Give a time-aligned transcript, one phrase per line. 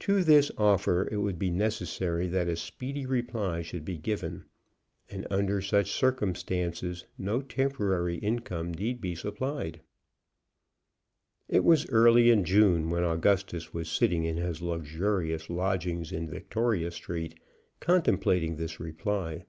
[0.00, 4.44] To this offer it would be necessary that a speedy reply should be given,
[5.08, 9.80] and, under such circumstances, no temporary income need be supplied.
[11.48, 16.90] It was early in June when Augustus was sitting in his luxurious lodgings in Victoria
[16.90, 17.40] Street,
[17.80, 19.46] contemplating this reply.